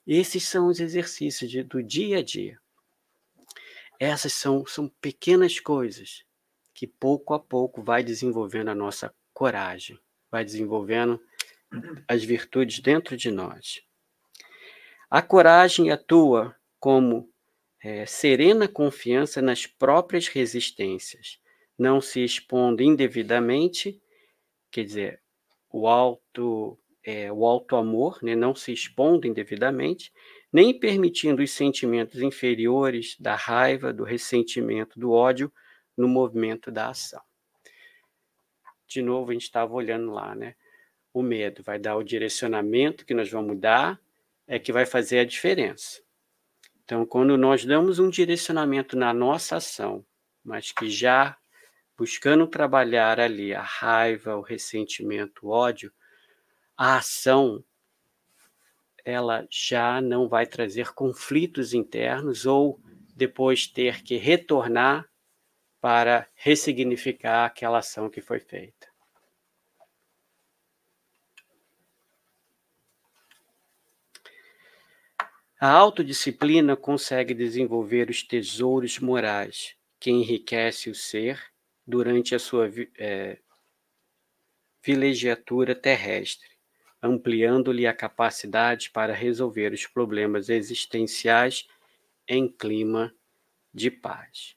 [0.06, 2.60] Esses são os exercícios de, do dia a dia.
[3.98, 6.24] Essas são, são pequenas coisas
[6.72, 9.98] que pouco a pouco vai desenvolvendo a nossa coragem,
[10.30, 11.20] vai desenvolvendo
[12.08, 13.82] as virtudes dentro de nós.
[15.10, 17.28] A coragem atua como
[17.82, 21.38] é, serena confiança nas próprias resistências,
[21.78, 24.00] não se expondo indevidamente,
[24.70, 25.22] quer dizer,
[25.70, 30.12] o alto, é, o alto amor, né, não se expondo indevidamente,
[30.52, 35.52] nem permitindo os sentimentos inferiores da raiva, do ressentimento, do ódio
[35.96, 37.22] no movimento da ação.
[38.86, 40.56] De novo, a gente estava olhando lá, né?
[41.12, 44.00] O medo, vai dar o direcionamento que nós vamos dar,
[44.46, 46.00] é que vai fazer a diferença.
[46.84, 50.04] Então, quando nós damos um direcionamento na nossa ação,
[50.44, 51.36] mas que já
[51.96, 55.92] buscando trabalhar ali a raiva, o ressentimento, o ódio,
[56.76, 57.62] a ação
[59.04, 62.80] ela já não vai trazer conflitos internos ou
[63.14, 65.08] depois ter que retornar
[65.80, 68.89] para ressignificar aquela ação que foi feita.
[75.62, 81.38] A autodisciplina consegue desenvolver os tesouros morais que enriquece o ser
[81.86, 83.38] durante a sua é,
[84.82, 86.48] vilegiatura terrestre,
[87.02, 91.68] ampliando-lhe a capacidade para resolver os problemas existenciais
[92.26, 93.14] em clima
[93.74, 94.56] de paz.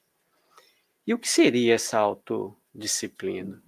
[1.06, 3.63] E o que seria essa autodisciplina?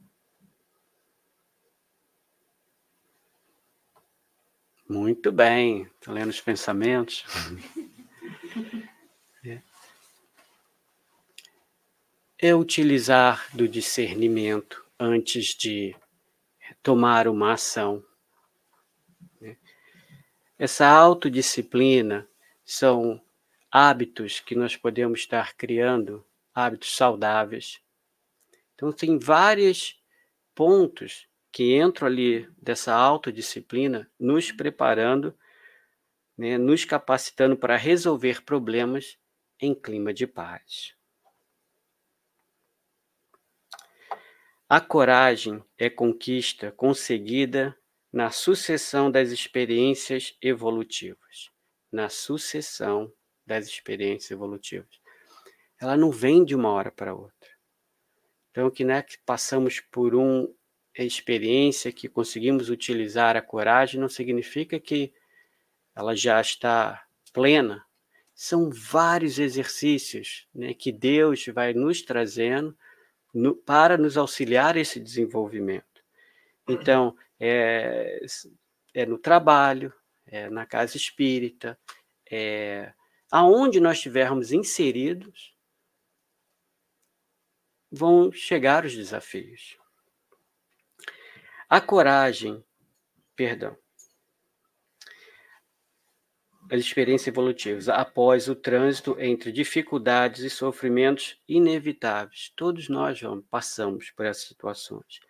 [4.88, 7.24] Muito bem, estou lendo os pensamentos.
[9.44, 9.60] é.
[12.38, 15.96] é utilizar do discernimento antes de
[16.84, 18.00] tomar uma ação.
[19.40, 19.56] Né?
[20.56, 22.24] Essa autodisciplina
[22.64, 23.20] são
[23.68, 26.24] hábitos que nós podemos estar criando,
[26.54, 27.80] hábitos saudáveis.
[28.76, 30.00] Então, tem vários
[30.54, 31.26] pontos
[31.56, 35.34] que entram ali dessa autodisciplina, nos preparando,
[36.36, 39.18] né, nos capacitando para resolver problemas
[39.58, 40.94] em clima de paz.
[44.68, 47.74] A coragem é conquista conseguida
[48.12, 51.50] na sucessão das experiências evolutivas.
[51.90, 53.10] Na sucessão
[53.46, 55.00] das experiências evolutivas.
[55.80, 57.50] Ela não vem de uma hora para outra.
[58.50, 60.54] Então, que, né, que passamos por um
[61.04, 65.12] experiência, que conseguimos utilizar a coragem, não significa que
[65.94, 67.84] ela já está plena.
[68.34, 72.76] São vários exercícios né, que Deus vai nos trazendo
[73.32, 76.02] no, para nos auxiliar esse desenvolvimento.
[76.68, 78.20] Então, é,
[78.94, 79.92] é no trabalho,
[80.26, 81.78] é na casa espírita,
[82.30, 82.92] é,
[83.30, 85.54] aonde nós estivermos inseridos,
[87.90, 89.78] vão chegar os desafios.
[91.68, 92.64] A coragem,
[93.34, 93.76] perdão,
[96.70, 97.88] as experiências evolutivas.
[97.88, 102.52] Após o trânsito entre dificuldades e sofrimentos inevitáveis.
[102.56, 105.20] Todos nós vamos, passamos por essas situações,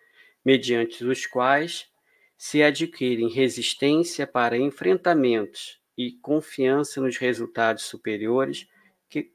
[0.45, 1.89] mediante os quais
[2.37, 8.67] se adquirem resistência para enfrentamentos e confiança nos resultados superiores
[9.09, 9.31] que,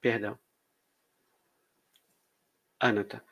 [0.00, 0.38] perdão,
[2.78, 3.22] ah, não, tá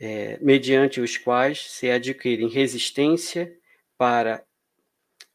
[0.00, 3.54] é, mediante os quais se adquirem resistência
[3.98, 4.42] para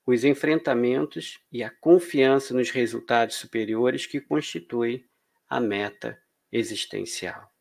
[0.04, 5.08] os enfrentamentos e a confiança nos resultados superiores que constitui
[5.48, 6.20] a meta
[6.52, 7.52] existencial.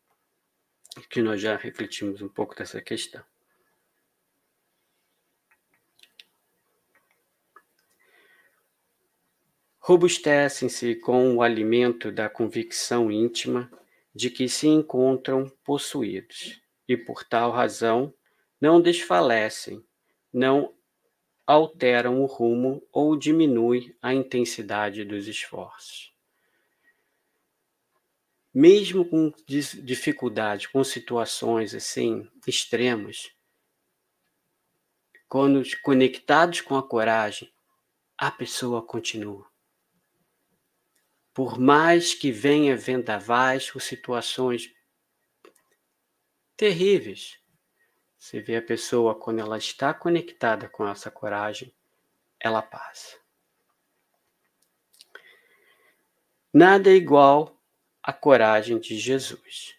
[1.07, 3.23] Que nós já refletimos um pouco dessa questão.
[9.79, 13.69] Robustecem-se com o alimento da convicção íntima
[14.15, 18.13] de que se encontram possuídos e por tal razão
[18.59, 19.83] não desfalecem,
[20.31, 20.73] não
[21.45, 26.13] alteram o rumo ou diminuem a intensidade dos esforços.
[28.53, 33.31] Mesmo com dificuldade, com situações assim extremas,
[35.27, 37.51] quando conectados com a coragem,
[38.17, 39.45] a pessoa continua.
[41.33, 44.73] Por mais que venha vendavais ou situações
[46.55, 47.39] terríveis.
[48.17, 51.73] Você vê a pessoa quando ela está conectada com essa coragem,
[52.39, 53.17] ela passa.
[56.53, 57.61] Nada é igual
[58.01, 59.75] à coragem de Jesus.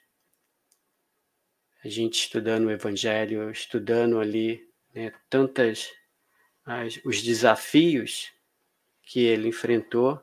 [1.82, 5.92] A gente estudando o Evangelho, estudando ali né, tantas
[6.64, 8.32] as, os desafios
[9.02, 10.22] que ele enfrentou,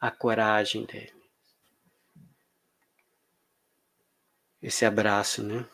[0.00, 1.14] a coragem dele.
[4.60, 5.68] Esse abraço, né?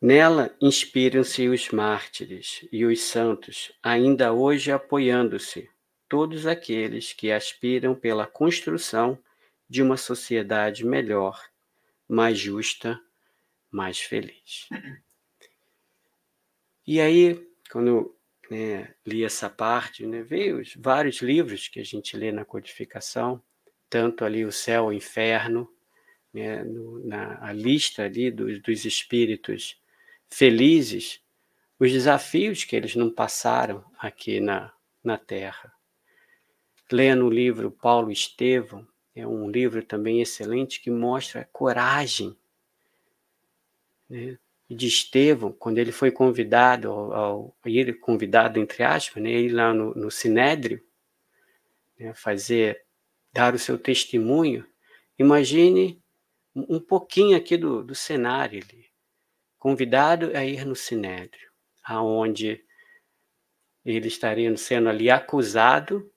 [0.00, 5.68] Nela inspiram-se os mártires e os santos, ainda hoje apoiando-se,
[6.08, 9.22] todos aqueles que aspiram pela construção
[9.68, 11.38] de uma sociedade melhor,
[12.08, 12.98] mais justa,
[13.70, 14.68] mais feliz.
[16.86, 18.16] E aí, quando
[18.50, 23.40] né, li essa parte, né, veio os vários livros que a gente lê na codificação,
[23.88, 25.70] tanto ali o céu, o inferno,
[26.32, 29.79] né, no, na a lista ali dos, dos espíritos
[30.32, 31.20] felizes
[31.78, 34.72] os desafios que eles não passaram aqui na,
[35.02, 35.72] na Terra.
[36.92, 42.36] Lendo o livro Paulo Estevão, é um livro também excelente que mostra a coragem
[44.08, 49.50] né, de Estevão, quando ele foi convidado, ao, ao ir convidado, entre aspas, né, ir
[49.50, 50.84] lá no, no Sinédrio,
[51.98, 52.84] né, fazer,
[53.32, 54.66] dar o seu testemunho.
[55.18, 56.00] Imagine
[56.54, 58.89] um pouquinho aqui do, do cenário ali
[59.60, 61.50] convidado a ir no Sinédrio,
[61.84, 62.64] aonde
[63.84, 66.10] ele estaria sendo ali acusado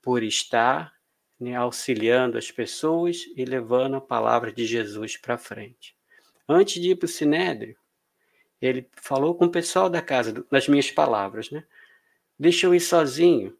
[0.00, 0.94] por estar
[1.38, 5.96] né, auxiliando as pessoas e levando a palavra de Jesus para frente.
[6.48, 7.76] Antes de ir para o Sinédrio,
[8.62, 11.64] ele falou com o pessoal da casa, nas minhas palavras, né?
[12.38, 13.58] Deixa eu ir sozinho,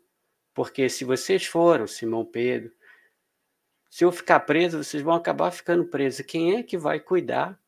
[0.54, 2.72] porque se vocês foram, Simão Pedro,
[3.90, 6.24] se eu ficar preso, vocês vão acabar ficando presos.
[6.24, 7.60] Quem é que vai cuidar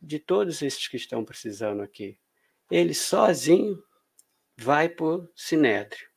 [0.00, 2.18] de todos esses que estão precisando aqui.
[2.70, 3.82] Ele sozinho
[4.56, 6.08] vai para o Sinédrio.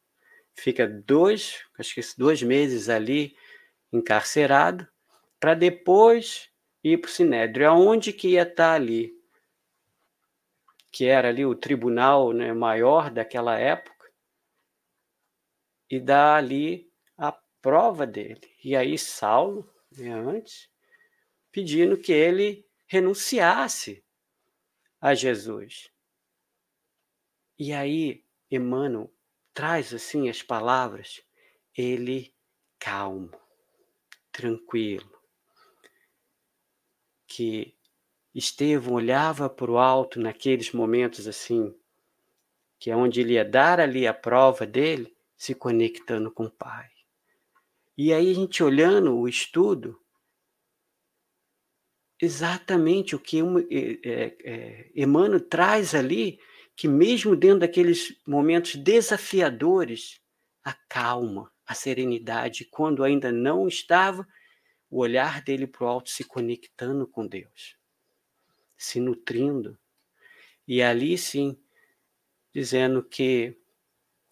[0.54, 3.36] Fica dois, acho que dois meses ali
[3.92, 4.88] encarcerado,
[5.40, 6.50] para depois
[6.84, 7.70] ir para o Sinédrio.
[7.70, 9.12] Aonde que ia estar tá ali?
[10.92, 14.12] Que era ali o tribunal né, maior daquela época,
[15.90, 18.50] e dar ali a prova dele.
[18.64, 20.70] E aí Saulo, né, antes,
[21.52, 24.04] pedindo que ele renunciasse
[25.00, 25.90] a Jesus.
[27.58, 29.10] E aí, Emmanuel
[29.54, 31.24] traz assim as palavras,
[31.74, 32.36] ele
[32.78, 33.32] calmo,
[34.30, 35.10] tranquilo,
[37.26, 37.74] que
[38.36, 41.74] Estevão olhava para o alto naqueles momentos assim,
[42.78, 46.90] que é onde ele ia dar ali a prova dele, se conectando com o Pai.
[47.98, 50.01] E aí a gente olhando o estudo,
[52.22, 53.40] exatamente o que
[54.04, 56.40] é, é, Emmanuel traz ali,
[56.76, 60.22] que mesmo dentro daqueles momentos desafiadores,
[60.64, 64.28] a calma, a serenidade, quando ainda não estava,
[64.90, 67.78] o olhar dele para o alto se conectando com Deus,
[68.78, 69.78] se nutrindo.
[70.68, 71.58] E ali sim,
[72.54, 73.58] dizendo que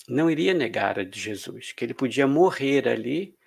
[0.07, 3.37] não iria negar a de Jesus, que ele podia morrer ali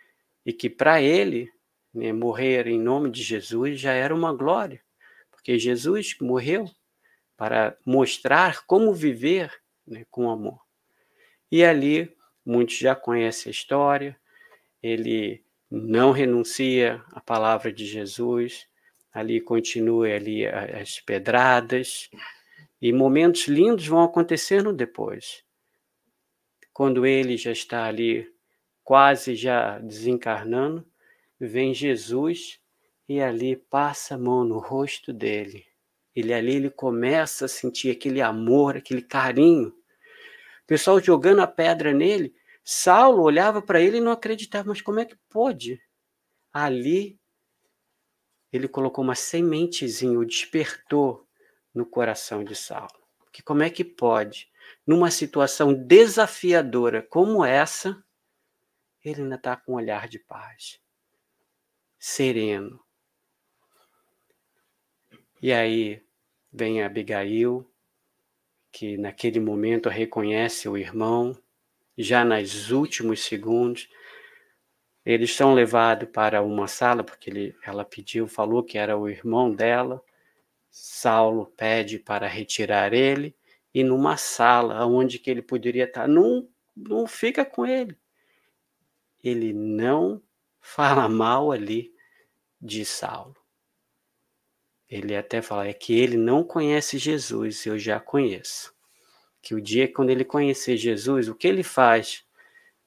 [0.45, 1.53] e que para ele
[1.93, 4.83] né, morrer em nome de Jesus já era uma glória,
[5.31, 6.71] porque Jesus morreu
[7.37, 9.53] para mostrar como viver
[9.87, 10.61] né, com amor.
[11.51, 14.17] E ali, muitos já conhecem a história,
[14.83, 18.67] ele não renuncia à palavra de Jesus,
[19.13, 22.11] ali continua ali as pedradas,
[22.81, 25.45] e momentos lindos vão acontecendo depois.
[26.73, 28.29] Quando ele já está ali
[28.83, 30.87] quase já desencarnando,
[31.47, 32.61] vem Jesus
[33.09, 35.67] e ali passa a mão no rosto dele.
[36.15, 39.69] Ele ali ele começa a sentir aquele amor, aquele carinho.
[39.69, 45.01] O pessoal jogando a pedra nele, Saulo olhava para ele e não acreditava, mas como
[45.01, 45.83] é que pode?
[46.53, 47.19] Ali
[48.53, 51.27] ele colocou uma sementezinha, o despertou
[51.75, 53.03] no coração de Saulo.
[53.33, 54.51] Que como é que pode,
[54.87, 58.05] numa situação desafiadora como essa,
[59.03, 60.82] ele ainda está com um olhar de paz
[62.03, 62.81] sereno.
[65.41, 66.03] E aí
[66.53, 67.65] vem Abigail,
[68.73, 71.39] que naquele momento reconhece o irmão,
[71.97, 73.89] já nos últimos segundos.
[75.07, 79.55] Eles são levados para uma sala, porque ele, ela pediu, falou que era o irmão
[79.55, 80.03] dela.
[80.69, 83.33] Saulo pede para retirar ele,
[83.73, 87.97] e numa sala onde que ele poderia estar, não, não fica com ele.
[89.23, 90.21] Ele não
[90.63, 91.93] fala mal ali
[92.61, 93.37] de Saulo.
[94.89, 98.73] Ele até fala é que ele não conhece Jesus, eu já conheço.
[99.43, 102.25] Que o dia quando ele conhecer Jesus, o que ele faz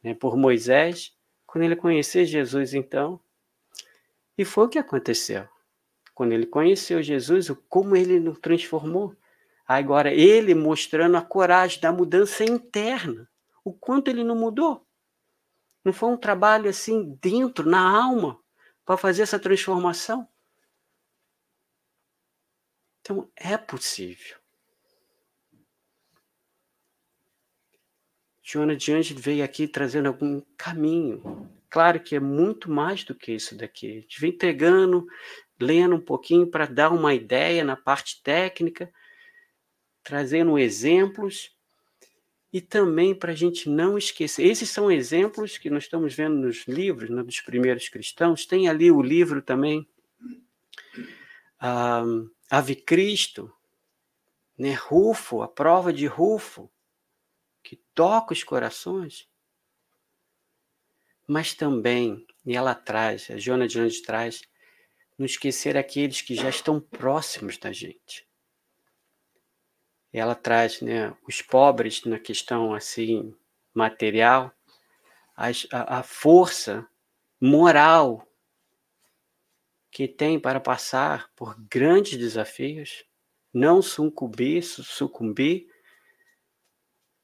[0.01, 1.13] né, por Moisés,
[1.45, 3.19] quando ele conhecer Jesus, então.
[4.37, 5.47] E foi o que aconteceu.
[6.13, 9.15] Quando ele conheceu Jesus, como ele nos transformou.
[9.67, 13.27] Agora, ele mostrando a coragem da mudança interna.
[13.63, 14.84] O quanto ele não mudou.
[15.85, 18.39] Não foi um trabalho assim dentro, na alma,
[18.83, 20.27] para fazer essa transformação.
[22.99, 24.35] Então, é possível.
[28.41, 31.49] Joana de Anjos veio aqui trazendo algum caminho.
[31.69, 33.89] Claro que é muito mais do que isso daqui.
[33.89, 35.05] A gente vem pegando,
[35.59, 38.91] lendo um pouquinho para dar uma ideia na parte técnica,
[40.03, 41.54] trazendo exemplos
[42.55, 44.47] e também para a gente não esquecer.
[44.47, 48.45] Esses são exemplos que nós estamos vendo nos livros né, dos primeiros cristãos.
[48.45, 49.85] Tem ali o livro também,
[51.61, 53.53] um, Ave Cristo,
[54.57, 56.71] né, Rufo, a prova de Rufo
[57.61, 59.27] que toca os corações,
[61.27, 64.43] mas também, e ela traz, a Jona de onde traz,
[65.17, 68.25] não esquecer aqueles que já estão próximos da gente.
[70.17, 73.35] Ela traz né, os pobres na questão assim
[73.73, 74.49] material,
[75.35, 75.49] a,
[75.99, 76.87] a força
[77.39, 78.25] moral
[79.91, 83.03] que tem para passar por grandes desafios,
[83.53, 85.67] não sucumbir, sucumbir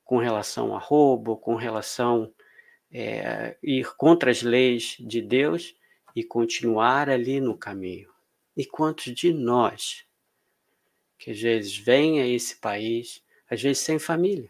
[0.03, 2.33] com relação a roubo, com relação
[2.91, 5.73] é, ir contra as leis de Deus
[6.13, 8.09] e continuar ali no caminho.
[8.57, 10.05] E quantos de nós
[11.21, 14.49] que às vezes vêm a esse país, às vezes sem família,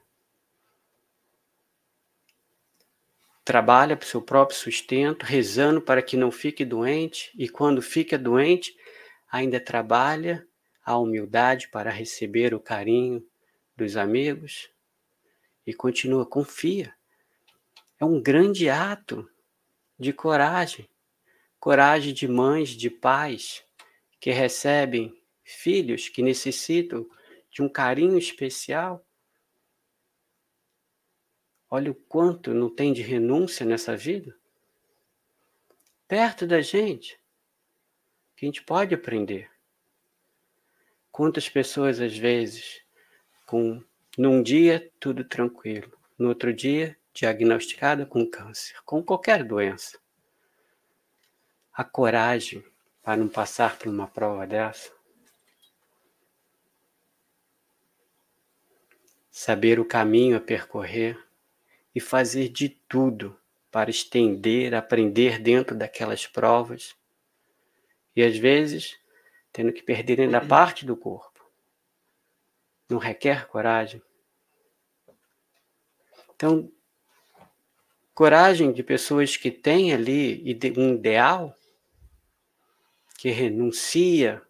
[3.43, 8.17] trabalha para o seu próprio sustento, rezando para que não fique doente, e quando fica
[8.17, 8.73] doente,
[9.29, 10.47] ainda trabalha
[10.81, 13.21] a humildade para receber o carinho
[13.75, 14.69] dos amigos,
[15.67, 16.95] e continua, confia.
[17.99, 19.29] É um grande ato
[19.99, 20.89] de coragem.
[21.59, 23.61] Coragem de mães, de pais
[24.21, 25.20] que recebem
[25.51, 27.07] filhos que necessitam
[27.49, 29.05] de um carinho especial.
[31.69, 34.35] Olha o quanto não tem de renúncia nessa vida.
[36.07, 37.19] Perto da gente,
[38.35, 39.49] que a gente pode aprender.
[41.11, 42.81] Quantas pessoas, às vezes,
[43.45, 43.83] com
[44.17, 45.97] num dia, tudo tranquilo.
[46.17, 49.97] No outro dia, diagnosticada com câncer, com qualquer doença.
[51.73, 52.63] A coragem
[53.01, 54.91] para não passar por uma prova dessa.
[59.31, 61.17] Saber o caminho a percorrer
[61.95, 63.35] e fazer de tudo
[63.71, 66.95] para estender, aprender dentro daquelas provas.
[68.13, 68.99] E às vezes,
[69.51, 71.31] tendo que perder ainda parte do corpo
[72.91, 74.01] não requer coragem.
[76.35, 76.71] Então,
[78.13, 80.43] coragem de pessoas que têm ali
[80.77, 81.55] um ideal,
[83.17, 84.41] que renuncia,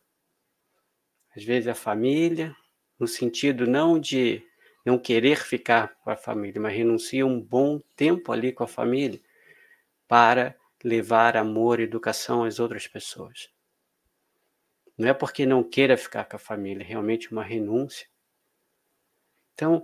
[1.36, 2.56] às vezes, à família,
[3.00, 4.44] no sentido não de
[4.86, 9.22] não querer ficar com a família, mas renuncia um bom tempo ali com a família
[10.08, 13.50] para levar amor e educação às outras pessoas.
[14.98, 18.08] Não é porque não queira ficar com a família, é realmente uma renúncia.
[19.54, 19.82] Então,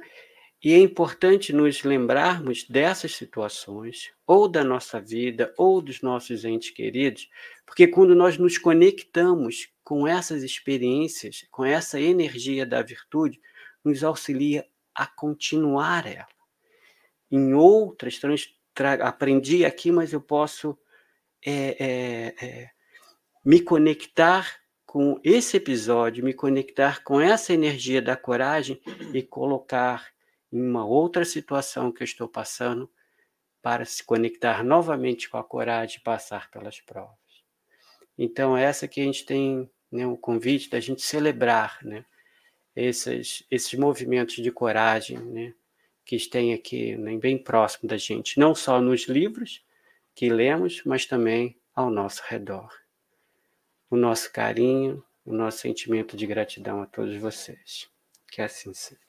[0.64, 6.72] e é importante nos lembrarmos dessas situações, ou da nossa vida, ou dos nossos entes
[6.72, 7.30] queridos,
[7.66, 13.39] porque quando nós nos conectamos com essas experiências, com essa energia da virtude,
[13.84, 14.68] nos auxilia
[14.98, 16.28] a continuar ela.
[17.30, 18.20] Em outras,
[19.02, 20.76] aprendi aqui, mas eu posso
[21.45, 22.70] é, é, é,
[23.45, 28.82] me conectar com esse episódio, me conectar com essa energia da coragem
[29.14, 30.08] e colocar
[30.52, 32.89] em uma outra situação que eu estou passando
[33.62, 37.16] para se conectar novamente com a coragem e passar pelas provas.
[38.18, 42.04] Então, essa que a gente tem né, o convite da gente celebrar né,
[42.86, 45.54] esses, esses movimentos de coragem né,
[46.06, 49.64] que tem aqui né, bem próximo da gente, não só nos livros
[50.16, 52.70] que lemos, mas também ao nosso redor
[53.90, 57.90] o nosso carinho, o nosso sentimento de gratidão a todos vocês.
[58.30, 59.00] Que assim seja.